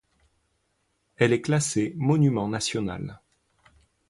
[1.17, 3.21] Elle est classée Monument national.